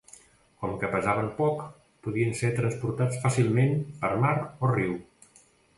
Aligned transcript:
Com 0.61 0.71
que 0.83 0.89
pesaven 0.95 1.29
poc, 1.41 1.61
podien 2.07 2.35
ser 2.41 2.51
transportats 2.61 3.21
fàcilment 3.27 3.79
per 4.03 4.13
mar 4.27 4.37
o 4.49 4.77
riu. 4.79 5.01